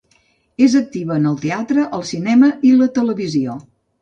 [0.67, 3.61] És activa en el teatre, el cinema i la televisió.